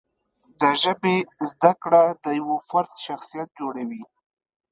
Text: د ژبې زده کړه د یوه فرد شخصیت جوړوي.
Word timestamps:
د 0.59 0.61
ژبې 0.81 1.17
زده 1.49 1.71
کړه 1.81 2.03
د 2.23 2.25
یوه 2.39 2.57
فرد 2.69 2.91
شخصیت 3.05 3.47
جوړوي. 3.59 4.03